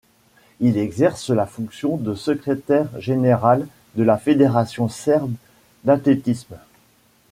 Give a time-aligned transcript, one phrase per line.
[0.61, 5.35] Il exerce la fonction de secrétaire général de la Fédération serbe
[5.83, 6.55] d'athlétisme.